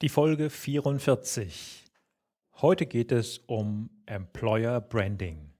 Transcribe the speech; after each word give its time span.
Die 0.00 0.08
Folge 0.08 0.48
44. 0.48 1.84
Heute 2.60 2.86
geht 2.86 3.10
es 3.10 3.38
um 3.48 3.90
Employer 4.06 4.80
Branding. 4.80 5.54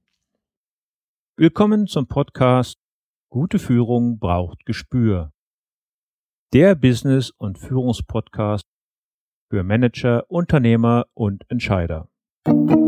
Willkommen 1.36 1.88
zum 1.88 2.06
Podcast 2.06 2.76
Gute 3.30 3.58
Führung 3.58 4.20
braucht 4.20 4.64
Gespür. 4.64 5.32
Der 6.52 6.76
Business- 6.76 7.32
und 7.36 7.58
Führungspodcast 7.58 8.64
für 9.50 9.64
Manager, 9.64 10.30
Unternehmer 10.30 11.06
und 11.14 11.44
Entscheider. 11.50 12.08
Hallo 12.46 12.87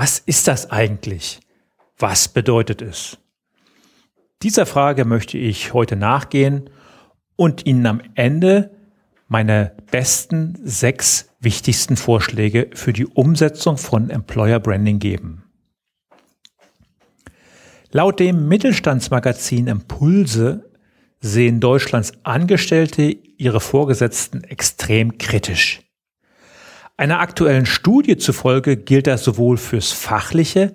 Was 0.00 0.20
ist 0.20 0.46
das 0.46 0.70
eigentlich? 0.70 1.40
Was 1.98 2.28
bedeutet 2.28 2.82
es? 2.82 3.18
Dieser 4.44 4.64
Frage 4.64 5.04
möchte 5.04 5.38
ich 5.38 5.72
heute 5.72 5.96
nachgehen 5.96 6.70
und 7.34 7.66
Ihnen 7.66 7.84
am 7.84 8.00
Ende 8.14 8.70
meine 9.26 9.74
besten 9.90 10.56
sechs 10.62 11.34
wichtigsten 11.40 11.96
Vorschläge 11.96 12.70
für 12.74 12.92
die 12.92 13.06
Umsetzung 13.06 13.76
von 13.76 14.08
Employer 14.08 14.60
Branding 14.60 15.00
geben. 15.00 15.42
Laut 17.90 18.20
dem 18.20 18.46
Mittelstandsmagazin 18.46 19.66
Impulse 19.66 20.70
sehen 21.18 21.58
Deutschlands 21.58 22.12
Angestellte 22.22 23.02
ihre 23.02 23.58
Vorgesetzten 23.58 24.44
extrem 24.44 25.18
kritisch. 25.18 25.87
Einer 26.98 27.20
aktuellen 27.20 27.64
Studie 27.64 28.16
zufolge 28.16 28.76
gilt 28.76 29.06
das 29.06 29.22
sowohl 29.22 29.56
fürs 29.56 29.92
Fachliche 29.92 30.74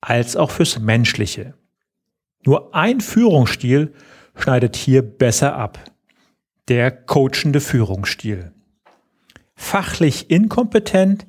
als 0.00 0.36
auch 0.36 0.52
fürs 0.52 0.78
Menschliche. 0.78 1.54
Nur 2.46 2.76
ein 2.76 3.00
Führungsstil 3.00 3.92
schneidet 4.36 4.76
hier 4.76 5.02
besser 5.02 5.56
ab. 5.56 5.82
Der 6.68 6.92
coachende 6.92 7.60
Führungsstil. 7.60 8.52
Fachlich 9.56 10.30
inkompetent, 10.30 11.26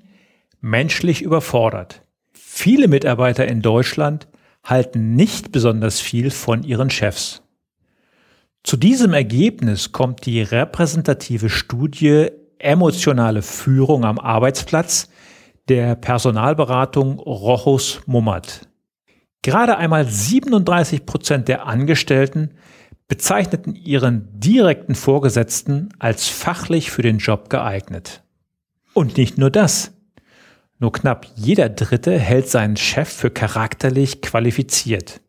menschlich 0.61 1.23
überfordert. 1.23 2.03
Viele 2.31 2.87
Mitarbeiter 2.87 3.47
in 3.47 3.63
Deutschland 3.63 4.27
halten 4.63 5.15
nicht 5.15 5.51
besonders 5.51 5.99
viel 5.99 6.29
von 6.29 6.61
ihren 6.61 6.91
Chefs. 6.91 7.41
Zu 8.63 8.77
diesem 8.77 9.13
Ergebnis 9.13 9.91
kommt 9.91 10.27
die 10.27 10.43
repräsentative 10.43 11.49
Studie 11.49 12.29
emotionale 12.59 13.41
Führung 13.41 14.05
am 14.05 14.19
Arbeitsplatz 14.19 15.09
der 15.67 15.95
Personalberatung 15.95 17.19
Rochus 17.19 18.01
Mummert. 18.05 18.67
Gerade 19.41 19.77
einmal 19.77 20.05
37 20.05 21.05
Prozent 21.05 21.47
der 21.47 21.67
Angestellten 21.67 22.51
bezeichneten 23.07 23.75
ihren 23.75 24.27
direkten 24.39 24.95
Vorgesetzten 24.95 25.89
als 25.99 26.27
fachlich 26.27 26.91
für 26.91 27.01
den 27.01 27.19
Job 27.19 27.49
geeignet. 27.49 28.23
Und 28.93 29.17
nicht 29.17 29.37
nur 29.37 29.51
das. 29.51 29.91
Nur 30.79 30.91
knapp 30.91 31.27
jeder 31.35 31.69
Dritte 31.69 32.17
hält 32.17 32.49
seinen 32.49 32.75
Chef 32.75 33.09
für 33.09 33.29
charakterlich 33.29 34.21
qualifiziert. 34.21 35.21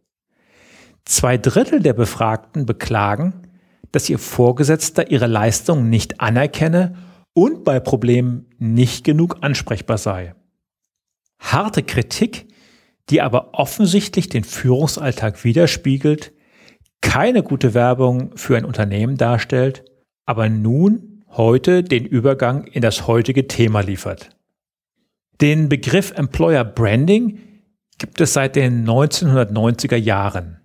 Zwei 1.05 1.39
Drittel 1.39 1.81
der 1.81 1.93
Befragten 1.93 2.67
beklagen, 2.67 3.35
dass 3.93 4.09
ihr 4.09 4.19
Vorgesetzter 4.19 5.11
ihre 5.11 5.27
Leistung 5.27 5.89
nicht 5.89 6.21
anerkenne 6.21 6.97
und 7.37 7.65
bei 7.65 7.81
Problemen 7.81 8.47
nicht 8.59 9.05
genug 9.05 9.37
ansprechbar 9.43 9.99
sei. 9.99 10.35
Harte 11.39 11.83
Kritik, 11.83 12.49
die 13.11 13.21
aber 13.21 13.51
offensichtlich 13.53 14.31
den 14.31 14.43
Führungsalltag 14.43 15.45
widerspiegelt, 15.45 16.33
keine 17.03 17.43
gute 17.43 17.75
Werbung 17.75 18.35
für 18.39 18.57
ein 18.57 18.65
Unternehmen 18.65 19.19
darstellt, 19.19 19.85
aber 20.25 20.49
nun 20.49 21.25
heute 21.29 21.85
den 21.85 22.07
Übergang 22.07 22.65
in 22.65 22.81
das 22.81 23.07
heutige 23.07 23.47
Thema 23.47 23.81
liefert. 23.81 24.31
Den 25.43 25.69
Begriff 25.69 26.13
Employer 26.17 26.65
Branding 26.65 27.39
gibt 27.99 28.19
es 28.23 28.33
seit 28.33 28.57
den 28.57 28.89
1990er 28.89 29.97
Jahren 29.97 30.63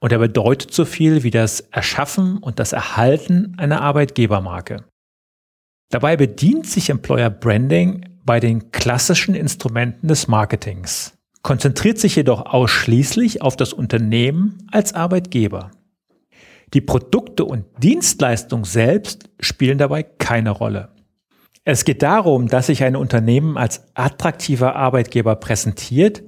und 0.00 0.12
er 0.12 0.18
bedeutet 0.18 0.74
so 0.74 0.84
viel 0.84 1.22
wie 1.22 1.30
das 1.30 1.60
Erschaffen 1.60 2.36
und 2.36 2.58
das 2.58 2.74
Erhalten 2.74 3.54
einer 3.56 3.80
Arbeitgebermarke. 3.80 4.84
Dabei 5.90 6.16
bedient 6.16 6.68
sich 6.68 6.88
Employer 6.88 7.30
Branding 7.30 8.04
bei 8.24 8.38
den 8.38 8.70
klassischen 8.70 9.34
Instrumenten 9.34 10.06
des 10.06 10.28
Marketings, 10.28 11.14
konzentriert 11.42 11.98
sich 11.98 12.14
jedoch 12.14 12.46
ausschließlich 12.46 13.42
auf 13.42 13.56
das 13.56 13.72
Unternehmen 13.72 14.68
als 14.70 14.94
Arbeitgeber. 14.94 15.72
Die 16.74 16.80
Produkte 16.80 17.44
und 17.44 17.64
Dienstleistungen 17.82 18.64
selbst 18.64 19.30
spielen 19.40 19.78
dabei 19.78 20.04
keine 20.04 20.50
Rolle. 20.50 20.90
Es 21.64 21.84
geht 21.84 22.02
darum, 22.02 22.46
dass 22.46 22.66
sich 22.66 22.84
ein 22.84 22.94
Unternehmen 22.94 23.58
als 23.58 23.82
attraktiver 23.94 24.76
Arbeitgeber 24.76 25.34
präsentiert 25.34 26.22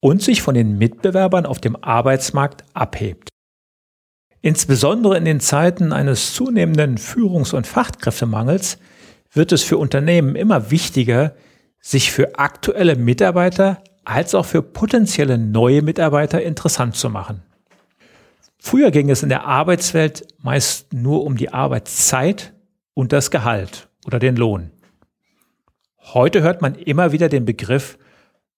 und 0.00 0.20
sich 0.20 0.42
von 0.42 0.54
den 0.54 0.76
Mitbewerbern 0.76 1.46
auf 1.46 1.62
dem 1.62 1.82
Arbeitsmarkt 1.82 2.62
abhebt. 2.74 3.30
Insbesondere 4.42 5.16
in 5.16 5.24
den 5.24 5.40
Zeiten 5.40 5.94
eines 5.94 6.34
zunehmenden 6.34 6.98
Führungs- 6.98 7.54
und 7.54 7.66
Fachkräftemangels 7.66 8.78
wird 9.32 9.52
es 9.52 9.62
für 9.62 9.78
Unternehmen 9.78 10.36
immer 10.36 10.70
wichtiger, 10.70 11.34
sich 11.80 12.12
für 12.12 12.38
aktuelle 12.38 12.96
Mitarbeiter 12.96 13.82
als 14.04 14.34
auch 14.34 14.46
für 14.46 14.62
potenzielle 14.62 15.36
neue 15.38 15.82
Mitarbeiter 15.82 16.42
interessant 16.42 16.96
zu 16.96 17.10
machen. 17.10 17.42
Früher 18.58 18.90
ging 18.90 19.10
es 19.10 19.22
in 19.22 19.28
der 19.28 19.44
Arbeitswelt 19.44 20.26
meist 20.38 20.92
nur 20.92 21.24
um 21.24 21.36
die 21.36 21.52
Arbeitszeit 21.52 22.54
und 22.94 23.12
das 23.12 23.30
Gehalt 23.30 23.88
oder 24.06 24.18
den 24.18 24.36
Lohn. 24.36 24.70
Heute 26.14 26.42
hört 26.42 26.62
man 26.62 26.74
immer 26.74 27.12
wieder 27.12 27.28
den 27.28 27.44
Begriff 27.44 27.98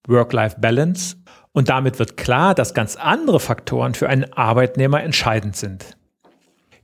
Work-Life-Balance 0.07 1.17
und 1.51 1.69
damit 1.69 1.99
wird 1.99 2.17
klar, 2.17 2.55
dass 2.55 2.73
ganz 2.73 2.95
andere 2.95 3.39
Faktoren 3.39 3.93
für 3.93 4.09
einen 4.09 4.31
Arbeitnehmer 4.33 5.03
entscheidend 5.03 5.55
sind. 5.55 5.97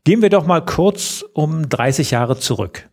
Gehen 0.03 0.21
wir 0.21 0.29
doch 0.29 0.45
mal 0.45 0.63
kurz 0.63 1.23
um 1.33 1.69
30 1.69 2.11
Jahre 2.11 2.37
zurück. 2.37 2.89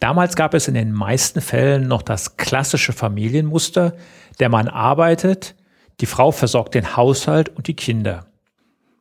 Damals 0.00 0.36
gab 0.36 0.54
es 0.54 0.68
in 0.68 0.74
den 0.74 0.92
meisten 0.92 1.40
Fällen 1.40 1.88
noch 1.88 2.02
das 2.02 2.36
klassische 2.36 2.92
Familienmuster, 2.92 3.94
der 4.38 4.48
Mann 4.48 4.68
arbeitet, 4.68 5.56
die 6.00 6.06
Frau 6.06 6.30
versorgt 6.30 6.74
den 6.74 6.96
Haushalt 6.96 7.48
und 7.48 7.66
die 7.66 7.74
Kinder. 7.74 8.26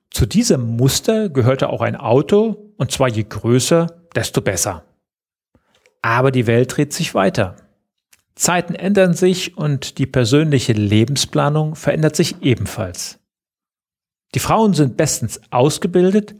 Zu 0.09 0.25
diesem 0.25 0.77
Muster 0.77 1.29
gehörte 1.29 1.69
auch 1.69 1.81
ein 1.81 1.95
Auto, 1.95 2.73
und 2.77 2.91
zwar 2.91 3.09
je 3.09 3.23
größer, 3.23 3.87
desto 4.15 4.41
besser. 4.41 4.83
Aber 6.01 6.31
die 6.31 6.47
Welt 6.47 6.75
dreht 6.75 6.93
sich 6.93 7.13
weiter. 7.13 7.55
Zeiten 8.33 8.73
ändern 8.73 9.13
sich 9.13 9.57
und 9.57 9.97
die 9.97 10.05
persönliche 10.05 10.73
Lebensplanung 10.73 11.75
verändert 11.75 12.15
sich 12.15 12.41
ebenfalls. 12.41 13.19
Die 14.33 14.39
Frauen 14.39 14.73
sind 14.73 14.97
bestens 14.97 15.41
ausgebildet 15.51 16.35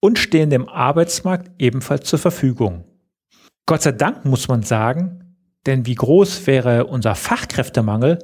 und 0.00 0.18
stehen 0.18 0.50
dem 0.50 0.68
Arbeitsmarkt 0.68 1.50
ebenfalls 1.58 2.08
zur 2.08 2.18
Verfügung. 2.18 2.84
Gott 3.70 3.82
sei 3.82 3.92
Dank 3.92 4.24
muss 4.24 4.48
man 4.48 4.64
sagen, 4.64 5.36
denn 5.64 5.86
wie 5.86 5.94
groß 5.94 6.48
wäre 6.48 6.86
unser 6.86 7.14
Fachkräftemangel, 7.14 8.18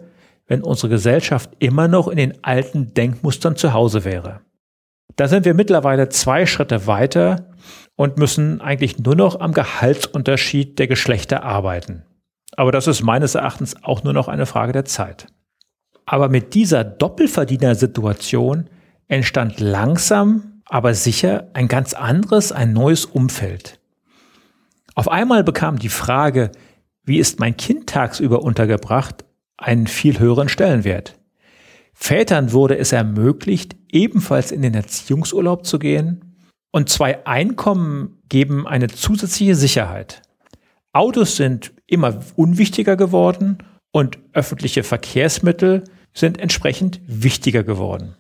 wenn 0.48 0.60
unsere 0.60 0.88
Gesellschaft 0.88 1.50
immer 1.60 1.87
noch 1.87 2.08
in 2.08 2.16
den 2.16 2.43
alten 2.43 2.94
Denkmustern 2.94 3.54
zu 3.54 3.72
Hause 3.72 4.04
wäre. 4.04 4.40
Da 5.14 5.28
sind 5.28 5.44
wir 5.44 5.54
mittlerweile 5.54 6.08
zwei 6.08 6.46
Schritte 6.46 6.88
weiter 6.88 7.48
und 7.94 8.19
müssen 8.19 8.60
eigentlich 8.60 8.98
nur 8.98 9.14
noch 9.14 9.38
am 9.38 9.52
Gehaltsunterschied 9.52 10.81
der 10.81 10.88
Geschlechter 10.88 11.44
arbeiten. 11.44 12.02
Aber 12.56 12.72
das 12.72 12.88
ist 12.88 13.04
meines 13.04 13.37
Erachtens 13.37 13.76
auch 13.84 14.02
nur 14.02 14.14
noch 14.14 14.26
eine 14.26 14.46
Frage 14.46 14.72
der 14.72 14.84
Zeit. 14.84 15.28
Aber 16.06 16.28
mit 16.28 16.54
dieser 16.54 16.82
Doppelverdienersituation 16.82 18.69
entstand 19.06 19.60
langsam, 19.60 20.60
aber 20.64 20.92
sicher 20.94 21.50
ein 21.52 21.69
ganz 21.69 21.94
anderes, 21.94 22.50
ein 22.50 22.72
neues 22.72 23.04
Umfeld. 23.04 23.78
Auf 24.96 25.08
einmal 25.08 25.44
bekam 25.44 25.78
die 25.78 25.90
Frage, 25.90 26.50
wie 27.04 27.19
ist 27.19 27.38
mein 27.38 27.56
Kind 27.56 27.87
tagsüber 27.87 28.43
untergebracht, 28.43 29.25
einen 29.58 29.87
viel 29.87 30.19
höheren 30.19 30.48
Stellenwert. 30.48 31.20
Vätern 31.93 32.52
wurde 32.52 32.78
es 32.78 32.93
ermöglicht, 32.93 33.76
ebenfalls 33.93 34.50
in 34.50 34.62
den 34.62 34.75
Erziehungsurlaub 34.75 35.64
zu 35.64 35.78
gehen, 35.78 36.22
und 36.72 36.88
zwei 36.88 37.26
Einkommen 37.26 38.19
geben 38.28 38.66
eine 38.66 38.88
zusätzliche 38.88 39.54
Sicherheit. 39.54 40.22
Autos 40.93 41.37
sind 41.37 41.72
immer 41.87 42.20
unwichtiger 42.34 42.96
geworden 42.96 43.58
und 43.92 44.19
öffentliche 44.32 44.82
Verkehrsmittel 44.82 45.84
sind 46.12 46.38
entsprechend 46.38 47.00
wichtiger 47.06 47.62
geworden. 47.62 48.14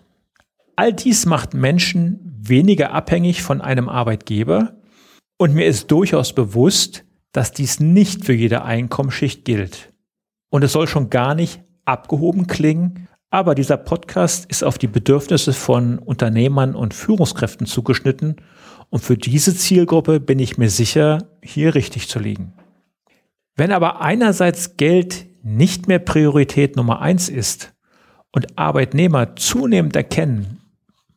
All 0.74 0.92
dies 0.92 1.26
macht 1.26 1.54
Menschen 1.54 2.20
weniger 2.38 2.92
abhängig 2.92 3.42
von 3.42 3.60
einem 3.60 3.88
Arbeitgeber 3.88 4.75
und 5.38 5.54
mir 5.54 5.66
ist 5.66 5.90
durchaus 5.90 6.32
bewusst, 6.32 7.04
dass 7.32 7.52
dies 7.52 7.80
nicht 7.80 8.24
für 8.24 8.32
jede 8.32 8.64
Einkommensschicht 8.64 9.44
gilt. 9.44 9.92
Und 10.50 10.64
es 10.64 10.72
soll 10.72 10.88
schon 10.88 11.10
gar 11.10 11.34
nicht 11.34 11.62
abgehoben 11.84 12.46
klingen, 12.46 13.08
aber 13.30 13.54
dieser 13.54 13.76
Podcast 13.76 14.46
ist 14.46 14.64
auf 14.64 14.78
die 14.78 14.86
Bedürfnisse 14.86 15.52
von 15.52 15.98
Unternehmern 15.98 16.74
und 16.74 16.94
Führungskräften 16.94 17.66
zugeschnitten 17.66 18.36
und 18.90 19.00
für 19.00 19.16
diese 19.16 19.54
Zielgruppe 19.54 20.20
bin 20.20 20.38
ich 20.38 20.58
mir 20.58 20.70
sicher, 20.70 21.28
hier 21.42 21.74
richtig 21.74 22.08
zu 22.08 22.18
liegen. 22.18 22.52
Wenn 23.56 23.72
aber 23.72 24.00
einerseits 24.00 24.76
Geld 24.76 25.26
nicht 25.42 25.88
mehr 25.88 25.98
Priorität 25.98 26.76
Nummer 26.76 27.00
eins 27.00 27.28
ist 27.28 27.74
und 28.32 28.58
Arbeitnehmer 28.58 29.36
zunehmend 29.36 29.96
erkennen, 29.96 30.60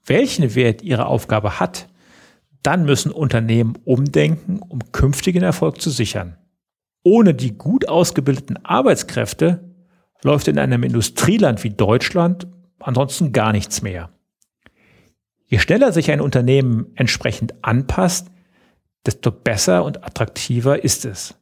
welchen 0.05 0.55
Wert 0.55 0.81
ihre 0.81 1.05
Aufgabe 1.05 1.59
hat, 1.59 1.87
dann 2.63 2.85
müssen 2.85 3.11
Unternehmen 3.11 3.77
umdenken, 3.85 4.59
um 4.59 4.91
künftigen 4.91 5.43
Erfolg 5.43 5.81
zu 5.81 5.89
sichern. 5.89 6.37
Ohne 7.03 7.33
die 7.33 7.57
gut 7.57 7.87
ausgebildeten 7.87 8.63
Arbeitskräfte 8.65 9.73
läuft 10.23 10.47
in 10.47 10.59
einem 10.59 10.83
Industrieland 10.83 11.63
wie 11.63 11.69
Deutschland 11.69 12.47
ansonsten 12.79 13.31
gar 13.31 13.51
nichts 13.51 13.81
mehr. 13.81 14.09
Je 15.45 15.59
schneller 15.59 15.91
sich 15.91 16.11
ein 16.11 16.21
Unternehmen 16.21 16.87
entsprechend 16.95 17.55
anpasst, 17.63 18.27
desto 19.05 19.31
besser 19.31 19.83
und 19.83 20.03
attraktiver 20.03 20.83
ist 20.83 21.05
es. 21.05 21.35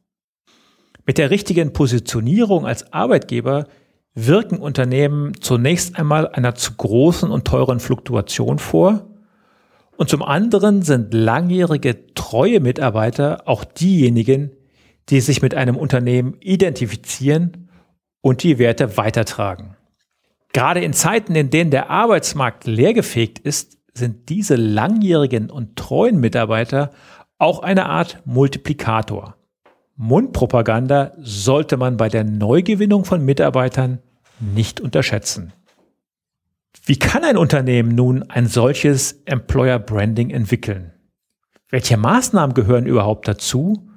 Mit 1.04 1.18
der 1.18 1.30
richtigen 1.30 1.72
Positionierung 1.72 2.66
als 2.66 2.92
Arbeitgeber 2.92 3.66
wirken 4.14 4.58
Unternehmen 4.58 5.32
zunächst 5.40 5.98
einmal 5.98 6.28
einer 6.28 6.54
zu 6.54 6.74
großen 6.74 7.30
und 7.30 7.46
teuren 7.46 7.80
Fluktuation 7.80 8.58
vor 8.58 9.06
und 9.98 10.08
zum 10.08 10.22
anderen 10.22 10.82
sind 10.82 11.12
langjährige 11.12 12.14
treue 12.14 12.60
Mitarbeiter 12.60 13.42
auch 13.46 13.64
diejenigen, 13.64 14.52
die 15.08 15.20
sich 15.20 15.42
mit 15.42 15.56
einem 15.56 15.76
Unternehmen 15.76 16.36
identifizieren 16.38 17.68
und 18.20 18.44
die 18.44 18.60
Werte 18.60 18.96
weitertragen. 18.96 19.76
Gerade 20.52 20.80
in 20.80 20.92
Zeiten, 20.92 21.34
in 21.34 21.50
denen 21.50 21.72
der 21.72 21.90
Arbeitsmarkt 21.90 22.64
leergefegt 22.64 23.40
ist, 23.40 23.76
sind 23.92 24.28
diese 24.28 24.54
langjährigen 24.54 25.50
und 25.50 25.74
treuen 25.74 26.20
Mitarbeiter 26.20 26.92
auch 27.38 27.58
eine 27.58 27.86
Art 27.86 28.22
Multiplikator. 28.24 29.34
Mundpropaganda 29.96 31.14
sollte 31.18 31.76
man 31.76 31.96
bei 31.96 32.08
der 32.08 32.22
Neugewinnung 32.22 33.04
von 33.04 33.24
Mitarbeitern 33.24 33.98
nicht 34.38 34.80
unterschätzen. 34.80 35.52
Wie 36.84 36.98
kann 36.98 37.24
ein 37.24 37.36
Unternehmen 37.36 37.94
nun 37.94 38.22
ein 38.30 38.46
solches 38.46 39.22
Employer 39.24 39.78
Branding 39.78 40.30
entwickeln? 40.30 40.92
Welche 41.68 41.96
Maßnahmen 41.96 42.54
gehören 42.54 42.86
überhaupt 42.86 43.28
dazu? 43.28 43.90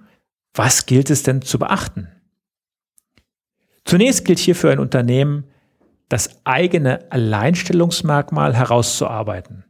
Was 0.54 0.86
gilt 0.86 1.10
es 1.10 1.24
denn 1.24 1.42
zu 1.42 1.58
beachten? 1.58 2.10
Zunächst 3.86 4.26
gilt 4.26 4.40
hier 4.40 4.56
für 4.56 4.72
ein 4.72 4.80
Unternehmen, 4.80 5.46
das 6.10 6.42
eigene 6.44 7.10
Alleinstellungsmerkmal 7.12 8.54
herauszuarbeiten. 8.54 9.64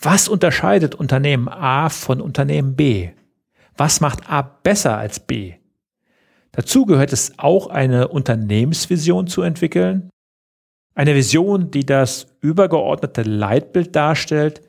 Was 0.00 0.28
unterscheidet 0.28 0.94
Unternehmen 0.94 1.48
A 1.48 1.90
von 1.90 2.22
Unternehmen 2.22 2.76
B? 2.76 3.10
Was 3.76 4.00
macht 4.00 4.30
A 4.30 4.40
besser 4.40 4.96
als 4.96 5.20
B? 5.20 5.54
Dazu 6.52 6.86
gehört 6.86 7.12
es 7.12 7.38
auch, 7.38 7.66
eine 7.66 8.08
Unternehmensvision 8.08 9.26
zu 9.26 9.42
entwickeln 9.42 10.08
eine 10.96 11.14
Vision, 11.14 11.70
die 11.70 11.86
das 11.86 12.26
übergeordnete 12.40 13.22
Leitbild 13.22 13.94
darstellt, 13.94 14.62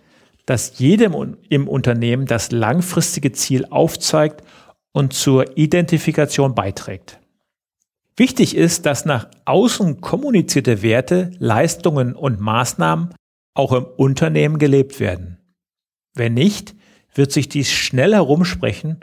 das 0.46 0.78
jedem 0.78 1.38
im 1.50 1.68
Unternehmen 1.68 2.26
das 2.26 2.52
langfristige 2.52 3.32
Ziel 3.32 3.66
aufzeigt 3.70 4.44
und 4.92 5.14
zur 5.14 5.58
Identifikation 5.58 6.54
beiträgt. 6.54 7.20
Wichtig 8.18 8.56
ist, 8.56 8.86
dass 8.86 9.06
nach 9.06 9.30
außen 9.46 10.02
kommunizierte 10.02 10.82
Werte, 10.82 11.32
Leistungen 11.40 12.14
und 12.16 12.40
Maßnahmen 12.40 13.14
auch 13.54 13.72
im 13.74 13.86
Unternehmen 13.86 14.60
gelebt 14.60 15.00
werden. 15.00 15.38
Wenn 16.14 16.34
nicht, 16.34 16.76
wird 17.14 17.32
sich 17.32 17.48
dies 17.48 17.72
schnell 17.72 18.14
herumsprechen 18.14 19.00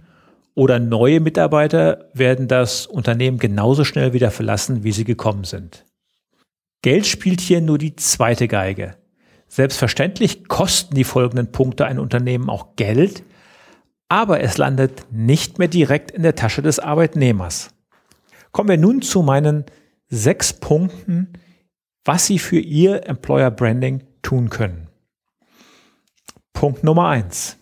oder 0.54 0.78
neue 0.78 1.20
Mitarbeiter 1.20 2.10
werden 2.12 2.48
das 2.48 2.86
Unternehmen 2.86 3.38
genauso 3.38 3.84
schnell 3.84 4.12
wieder 4.12 4.30
verlassen, 4.30 4.84
wie 4.84 4.92
sie 4.92 5.04
gekommen 5.04 5.44
sind. 5.44 5.84
Geld 6.84 7.06
spielt 7.06 7.40
hier 7.40 7.62
nur 7.62 7.78
die 7.78 7.96
zweite 7.96 8.46
Geige. 8.46 8.94
Selbstverständlich 9.48 10.48
kosten 10.48 10.94
die 10.94 11.04
folgenden 11.04 11.50
Punkte 11.50 11.86
ein 11.86 11.98
Unternehmen 11.98 12.50
auch 12.50 12.76
Geld, 12.76 13.22
aber 14.10 14.40
es 14.42 14.58
landet 14.58 15.06
nicht 15.10 15.58
mehr 15.58 15.68
direkt 15.68 16.10
in 16.10 16.22
der 16.22 16.34
Tasche 16.34 16.60
des 16.60 16.80
Arbeitnehmers. 16.80 17.70
Kommen 18.52 18.68
wir 18.68 18.76
nun 18.76 19.00
zu 19.00 19.22
meinen 19.22 19.64
sechs 20.08 20.52
Punkten, 20.52 21.32
was 22.04 22.26
Sie 22.26 22.38
für 22.38 22.58
Ihr 22.58 23.06
Employer 23.08 23.50
Branding 23.50 24.04
tun 24.20 24.50
können. 24.50 24.88
Punkt 26.52 26.84
Nummer 26.84 27.08
eins: 27.08 27.56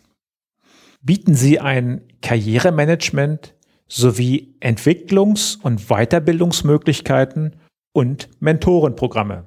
Bieten 1.01 1.37
Sie 1.37 1.61
ein 1.61 2.01
Karrieremanagement 2.23 3.55
sowie 3.87 4.57
Entwicklungs- 4.59 5.61
und 5.63 5.87
Weiterbildungsmöglichkeiten 5.91 7.55
und 7.93 8.29
Mentorenprogramme. 8.41 9.47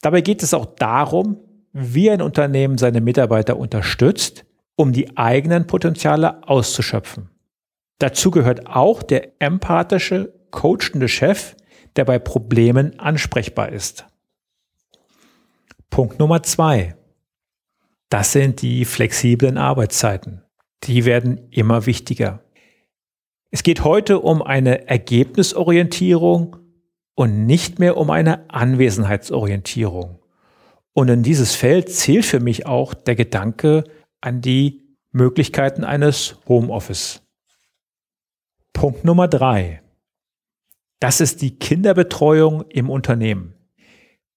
Dabei 0.00 0.20
geht 0.20 0.42
es 0.42 0.54
auch 0.54 0.66
darum, 0.66 1.38
wie 1.72 2.10
ein 2.10 2.22
Unternehmen 2.22 2.78
seine 2.78 3.00
Mitarbeiter 3.00 3.56
unterstützt, 3.56 4.44
um 4.76 4.92
die 4.92 5.16
eigenen 5.16 5.66
Potenziale 5.66 6.46
auszuschöpfen. 6.46 7.30
Dazu 7.98 8.30
gehört 8.30 8.66
auch 8.66 9.02
der 9.02 9.40
empathische, 9.40 10.34
coachende 10.50 11.08
Chef, 11.08 11.56
der 11.96 12.04
bei 12.04 12.18
Problemen 12.18 12.98
ansprechbar 12.98 13.70
ist. 13.70 14.06
Punkt 15.90 16.18
Nummer 16.18 16.42
zwei. 16.42 16.96
Das 18.08 18.32
sind 18.32 18.62
die 18.62 18.84
flexiblen 18.84 19.58
Arbeitszeiten. 19.58 20.42
Die 20.84 21.04
werden 21.04 21.48
immer 21.50 21.86
wichtiger. 21.86 22.42
Es 23.50 23.62
geht 23.62 23.84
heute 23.84 24.18
um 24.18 24.42
eine 24.42 24.88
Ergebnisorientierung 24.88 26.56
und 27.14 27.46
nicht 27.46 27.78
mehr 27.78 27.96
um 27.96 28.10
eine 28.10 28.50
Anwesenheitsorientierung. 28.50 30.18
Und 30.92 31.08
in 31.08 31.22
dieses 31.22 31.54
Feld 31.54 31.90
zählt 31.90 32.24
für 32.24 32.40
mich 32.40 32.66
auch 32.66 32.94
der 32.94 33.16
Gedanke 33.16 33.84
an 34.20 34.40
die 34.40 34.82
Möglichkeiten 35.10 35.84
eines 35.84 36.38
Homeoffice. 36.48 37.22
Punkt 38.72 39.04
Nummer 39.04 39.28
drei. 39.28 39.82
Das 41.00 41.20
ist 41.20 41.42
die 41.42 41.58
Kinderbetreuung 41.58 42.64
im 42.70 42.90
Unternehmen. 42.90 43.54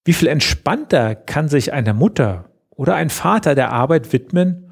Wie 0.04 0.12
viel 0.12 0.28
entspannter 0.28 1.14
kann 1.14 1.48
sich 1.48 1.72
eine 1.72 1.94
Mutter 1.94 2.50
oder 2.70 2.94
ein 2.94 3.10
Vater 3.10 3.54
der 3.54 3.72
Arbeit 3.72 4.12
widmen, 4.12 4.70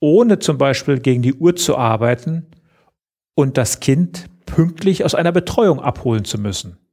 ohne 0.00 0.38
zum 0.38 0.58
Beispiel 0.58 1.00
gegen 1.00 1.22
die 1.22 1.34
Uhr 1.34 1.56
zu 1.56 1.76
arbeiten 1.76 2.46
und 3.34 3.56
das 3.56 3.80
Kind 3.80 4.26
pünktlich 4.46 5.04
aus 5.04 5.14
einer 5.14 5.32
Betreuung 5.32 5.80
abholen 5.80 6.24
zu 6.24 6.38
müssen? 6.38 6.83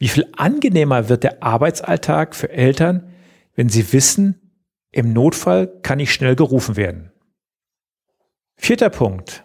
Wie 0.00 0.08
viel 0.08 0.26
angenehmer 0.34 1.10
wird 1.10 1.24
der 1.24 1.42
Arbeitsalltag 1.42 2.34
für 2.34 2.50
Eltern, 2.50 3.12
wenn 3.54 3.68
sie 3.68 3.92
wissen, 3.92 4.64
im 4.90 5.12
Notfall 5.12 5.68
kann 5.82 6.00
ich 6.00 6.12
schnell 6.12 6.34
gerufen 6.34 6.76
werden. 6.76 7.12
Vierter 8.56 8.88
Punkt. 8.88 9.44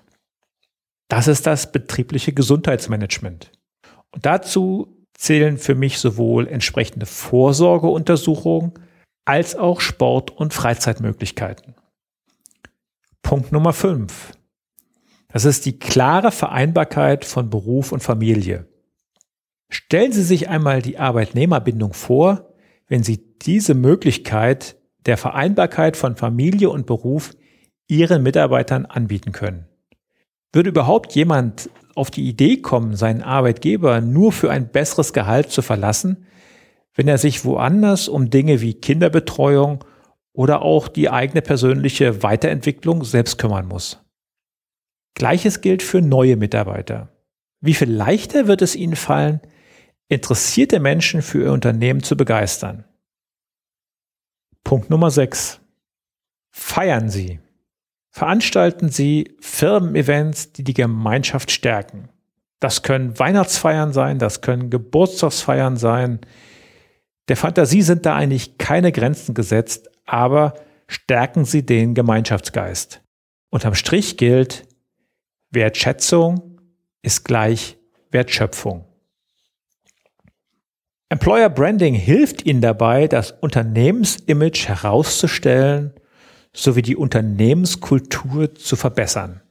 Das 1.09 1.27
ist 1.27 1.45
das 1.45 1.73
betriebliche 1.73 2.31
Gesundheitsmanagement. 2.31 3.51
Und 4.11 4.25
dazu 4.25 5.05
zählen 5.13 5.57
für 5.57 5.75
mich 5.75 5.99
sowohl 5.99 6.47
entsprechende 6.47 7.05
Vorsorgeuntersuchungen 7.05 8.71
als 9.25 9.57
auch 9.57 9.81
Sport- 9.81 10.31
und 10.31 10.53
Freizeitmöglichkeiten. 10.53 11.75
Punkt 13.21 13.51
Nummer 13.51 13.73
fünf. 13.73 14.31
Das 15.27 15.43
ist 15.43 15.65
die 15.65 15.79
klare 15.79 16.31
Vereinbarkeit 16.31 17.25
von 17.25 17.49
Beruf 17.49 17.91
und 17.91 18.01
Familie. 18.01 18.69
Stellen 19.77 20.13
Sie 20.13 20.23
sich 20.23 20.47
einmal 20.47 20.81
die 20.81 20.99
Arbeitnehmerbindung 20.99 21.91
vor, 21.91 22.53
wenn 22.87 23.03
Sie 23.03 23.35
diese 23.41 23.73
Möglichkeit 23.73 24.77
der 25.05 25.17
Vereinbarkeit 25.17 25.97
von 25.97 26.15
Familie 26.15 26.69
und 26.69 26.85
Beruf 26.85 27.31
ihren 27.89 28.23
Mitarbeitern 28.23 28.85
anbieten 28.85 29.33
können. 29.33 29.65
Würde 30.53 30.69
überhaupt 30.69 31.13
jemand 31.13 31.69
auf 31.93 32.09
die 32.09 32.25
Idee 32.29 32.61
kommen, 32.61 32.95
seinen 32.95 33.21
Arbeitgeber 33.21 33.99
nur 33.99 34.31
für 34.31 34.49
ein 34.49 34.69
besseres 34.69 35.11
Gehalt 35.11 35.51
zu 35.51 35.61
verlassen, 35.61 36.25
wenn 36.93 37.09
er 37.09 37.17
sich 37.17 37.43
woanders 37.43 38.07
um 38.07 38.29
Dinge 38.29 38.61
wie 38.61 38.75
Kinderbetreuung 38.75 39.83
oder 40.31 40.61
auch 40.61 40.87
die 40.87 41.09
eigene 41.09 41.41
persönliche 41.41 42.23
Weiterentwicklung 42.23 43.03
selbst 43.03 43.37
kümmern 43.39 43.67
muss? 43.67 43.99
Gleiches 45.15 45.59
gilt 45.59 45.83
für 45.83 45.99
neue 45.99 46.37
Mitarbeiter. 46.37 47.09
Wie 47.59 47.73
viel 47.73 47.91
leichter 47.91 48.47
wird 48.47 48.61
es 48.61 48.77
ihnen 48.77 48.95
fallen, 48.95 49.41
interessierte 50.07 50.79
Menschen 50.79 51.21
für 51.21 51.43
ihr 51.43 51.51
Unternehmen 51.51 52.03
zu 52.03 52.15
begeistern? 52.15 52.85
Punkt 54.63 54.89
Nummer 54.89 55.11
6. 55.11 55.59
Feiern 56.51 57.09
Sie. 57.09 57.39
Veranstalten 58.11 58.89
Sie 58.89 59.35
Firmen-Events, 59.41 60.53
die 60.53 60.63
die 60.63 60.73
Gemeinschaft 60.73 61.51
stärken. 61.51 62.09
Das 62.59 62.81
können 62.81 63.19
Weihnachtsfeiern 63.19 63.93
sein, 63.93 64.19
das 64.19 64.41
können 64.41 64.69
Geburtstagsfeiern 64.69 65.77
sein. 65.77 66.21
Der 67.27 67.37
Fantasie 67.37 67.81
sind 67.81 68.05
da 68.05 68.15
eigentlich 68.15 68.57
keine 68.57 68.91
Grenzen 68.91 69.35
gesetzt, 69.35 69.89
aber 70.05 70.53
stärken 70.87 71.45
Sie 71.45 71.65
den 71.65 71.93
Gemeinschaftsgeist. 71.93 73.01
Unterm 73.49 73.75
Strich 73.75 74.17
gilt, 74.17 74.67
Wertschätzung 75.51 76.59
ist 77.01 77.25
gleich 77.25 77.77
Wertschöpfung. 78.11 78.85
Employer 81.09 81.49
Branding 81.49 81.93
hilft 81.93 82.45
Ihnen 82.45 82.61
dabei, 82.61 83.07
das 83.07 83.31
Unternehmensimage 83.31 84.67
herauszustellen 84.67 85.93
sowie 86.51 86.81
die 86.81 86.95
Unternehmenskultur 86.95 88.55
zu 88.55 88.75
verbessern. 88.75 89.41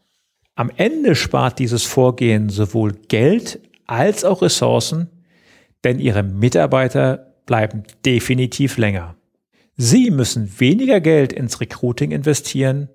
Am 0.56 0.70
Ende 0.76 1.14
spart 1.14 1.58
dieses 1.58 1.84
Vorgehen 1.84 2.48
sowohl 2.48 2.92
Geld 2.92 3.60
als 3.86 4.24
auch 4.24 4.42
Ressourcen, 4.42 5.10
denn 5.84 6.00
Ihre 6.00 6.22
Mitarbeiter 6.22 7.34
bleiben 7.46 7.84
definitiv 8.04 8.76
länger. 8.76 9.16
Sie 9.76 10.10
müssen 10.10 10.58
weniger 10.58 11.00
Geld 11.00 11.32
ins 11.32 11.60
Recruiting 11.60 12.10
investieren 12.10 12.88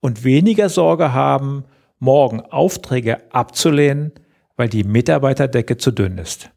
und 0.00 0.24
weniger 0.24 0.68
Sorge 0.68 1.12
haben, 1.12 1.64
morgen 1.98 2.40
Aufträge 2.40 3.32
abzulehnen, 3.32 4.12
weil 4.56 4.68
die 4.68 4.84
Mitarbeiterdecke 4.84 5.76
zu 5.76 5.92
dünn 5.92 6.18
ist. 6.18 6.50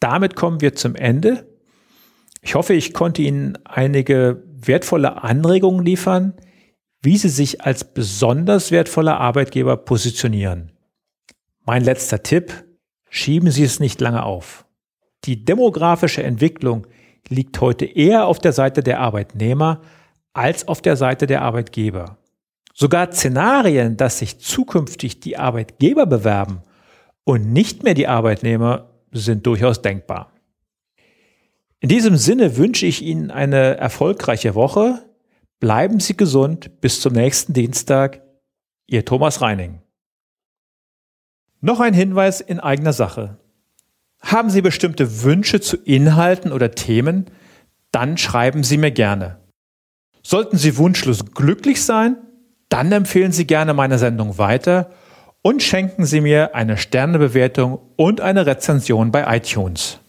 Damit 0.00 0.36
kommen 0.36 0.60
wir 0.60 0.74
zum 0.74 0.94
Ende. 0.94 1.46
Ich 2.42 2.54
hoffe, 2.54 2.74
ich 2.74 2.92
konnte 2.92 3.22
Ihnen 3.22 3.58
einige 3.64 4.42
wertvolle 4.54 5.22
Anregungen 5.22 5.84
liefern, 5.84 6.34
wie 7.02 7.16
Sie 7.16 7.28
sich 7.28 7.62
als 7.62 7.84
besonders 7.84 8.70
wertvoller 8.70 9.18
Arbeitgeber 9.18 9.76
positionieren. 9.76 10.72
Mein 11.64 11.84
letzter 11.84 12.22
Tipp, 12.22 12.64
schieben 13.08 13.50
Sie 13.50 13.64
es 13.64 13.80
nicht 13.80 14.00
lange 14.00 14.24
auf. 14.24 14.66
Die 15.24 15.44
demografische 15.44 16.22
Entwicklung 16.22 16.86
liegt 17.28 17.60
heute 17.60 17.86
eher 17.86 18.26
auf 18.26 18.38
der 18.38 18.52
Seite 18.52 18.82
der 18.82 19.00
Arbeitnehmer 19.00 19.80
als 20.34 20.68
auf 20.68 20.82
der 20.82 20.96
Seite 20.96 21.26
der 21.26 21.42
Arbeitgeber. 21.42 22.18
Sogar 22.74 23.12
Szenarien, 23.12 23.96
dass 23.96 24.18
sich 24.18 24.40
zukünftig 24.40 25.20
die 25.20 25.36
Arbeitgeber 25.36 26.06
bewerben 26.06 26.62
und 27.22 27.52
nicht 27.52 27.84
mehr 27.84 27.94
die 27.94 28.08
Arbeitnehmer, 28.08 28.90
sind 29.20 29.46
durchaus 29.46 29.82
denkbar. 29.82 30.32
In 31.80 31.88
diesem 31.88 32.16
Sinne 32.16 32.56
wünsche 32.56 32.86
ich 32.86 33.02
Ihnen 33.02 33.30
eine 33.30 33.76
erfolgreiche 33.76 34.54
Woche. 34.54 35.04
Bleiben 35.60 36.00
Sie 36.00 36.16
gesund. 36.16 36.80
Bis 36.80 37.00
zum 37.00 37.12
nächsten 37.12 37.52
Dienstag. 37.52 38.22
Ihr 38.86 39.04
Thomas 39.04 39.40
Reining. 39.40 39.80
Noch 41.60 41.80
ein 41.80 41.94
Hinweis 41.94 42.40
in 42.40 42.60
eigener 42.60 42.92
Sache. 42.92 43.38
Haben 44.20 44.50
Sie 44.50 44.62
bestimmte 44.62 45.22
Wünsche 45.22 45.60
zu 45.60 45.76
Inhalten 45.76 46.52
oder 46.52 46.70
Themen? 46.70 47.26
Dann 47.90 48.16
schreiben 48.16 48.64
Sie 48.64 48.78
mir 48.78 48.90
gerne. 48.90 49.40
Sollten 50.22 50.56
Sie 50.56 50.76
wunschlos 50.78 51.32
glücklich 51.34 51.82
sein? 51.84 52.16
Dann 52.68 52.90
empfehlen 52.92 53.32
Sie 53.32 53.46
gerne 53.46 53.74
meine 53.74 53.98
Sendung 53.98 54.38
weiter 54.38 54.90
und 55.46 55.62
schenken 55.62 56.06
Sie 56.06 56.22
mir 56.22 56.54
eine 56.54 56.78
Sternebewertung 56.78 57.78
und 57.96 58.22
eine 58.22 58.46
Rezension 58.46 59.12
bei 59.12 59.36
iTunes. 59.36 60.00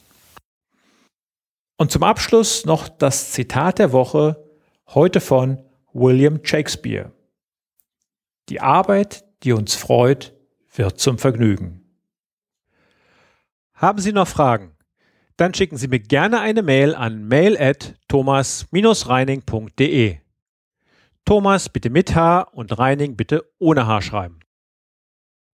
Und 1.76 1.92
zum 1.92 2.04
Abschluss 2.04 2.66
noch 2.66 2.88
das 2.88 3.34
Zitat 3.34 3.80
der 3.80 3.92
Woche, 3.92 4.42
heute 4.88 5.20
von 5.20 5.62
William 5.92 6.40
Shakespeare. 6.42 7.12
Die 8.48 8.62
Arbeit, 8.62 9.26
die 9.44 9.52
uns 9.52 9.76
freut, 9.76 10.34
wird 10.74 11.02
zum 11.02 11.18
Vergnügen. 11.18 11.82
Haben 13.74 14.00
Sie 14.00 14.14
noch 14.14 14.30
Fragen? 14.30 14.72
Dann 15.36 15.54
schicken 15.54 15.76
Sie 15.76 15.90
mir 15.90 16.00
gerne 16.00 16.40
eine 16.40 16.64
Mail 16.64 16.96
an 16.96 17.28
mail 17.28 17.62
at 17.62 17.96
thomas-reining.de. 18.08 20.18
Thomas 21.26 21.68
bitte 21.68 21.90
mit 21.90 22.16
H 22.16 22.44
und 22.54 22.80
Reining 22.80 23.18
bitte 23.18 23.44
ohne 23.60 23.86
H 23.86 24.02
schreiben. 24.02 24.40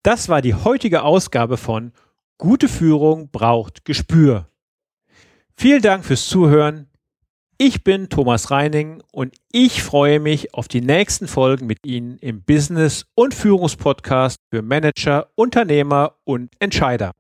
Das 0.04 0.30
war 0.30 0.42
die 0.42 0.54
heutige 0.54 1.04
Ausgabe 1.04 1.58
von 1.58 1.92
Gute 2.38 2.70
Führung 2.70 3.30
braucht 3.32 3.84
Gespür. 3.84 4.48
Vielen 5.58 5.82
Dank 5.82 6.06
fürs 6.06 6.28
Zuhören. 6.28 6.90
Ich 7.58 7.84
bin 7.84 8.08
Thomas 8.08 8.50
Reining 8.50 9.04
und 9.12 9.36
ich 9.52 9.84
freue 9.84 10.22
mich 10.22 10.54
auf 10.54 10.70
die 10.70 10.80
nächsten 10.80 11.28
Folgen 11.28 11.68
mit 11.68 11.80
Ihnen 11.86 12.18
im 12.20 12.44
Business- 12.44 13.08
und 13.14 13.34
Führungspodcast 13.34 14.38
für 14.50 14.62
Manager, 14.62 15.28
Unternehmer 15.36 16.16
und 16.24 16.54
Entscheider. 16.60 17.12